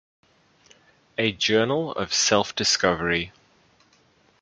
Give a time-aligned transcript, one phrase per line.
[1.19, 3.31] A Journal of Self-Discovery.